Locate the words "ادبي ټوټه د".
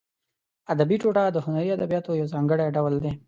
0.71-1.37